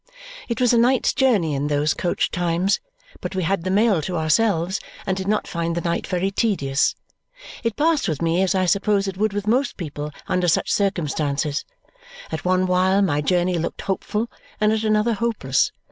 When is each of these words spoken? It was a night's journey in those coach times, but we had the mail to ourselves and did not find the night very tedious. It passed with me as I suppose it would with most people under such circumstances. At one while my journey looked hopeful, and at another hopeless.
It 0.49 0.59
was 0.59 0.73
a 0.73 0.79
night's 0.79 1.13
journey 1.13 1.53
in 1.53 1.67
those 1.67 1.93
coach 1.93 2.31
times, 2.31 2.79
but 3.19 3.35
we 3.35 3.43
had 3.43 3.63
the 3.63 3.69
mail 3.69 4.01
to 4.01 4.17
ourselves 4.17 4.79
and 5.05 5.15
did 5.15 5.27
not 5.27 5.45
find 5.47 5.75
the 5.75 5.81
night 5.81 6.07
very 6.07 6.31
tedious. 6.31 6.95
It 7.63 7.75
passed 7.75 8.07
with 8.07 8.19
me 8.19 8.41
as 8.41 8.55
I 8.55 8.65
suppose 8.65 9.07
it 9.07 9.17
would 9.17 9.31
with 9.31 9.45
most 9.45 9.77
people 9.77 10.09
under 10.27 10.47
such 10.47 10.73
circumstances. 10.73 11.65
At 12.31 12.43
one 12.43 12.65
while 12.65 13.03
my 13.03 13.21
journey 13.21 13.59
looked 13.59 13.81
hopeful, 13.81 14.27
and 14.59 14.73
at 14.73 14.83
another 14.83 15.13
hopeless. 15.13 15.71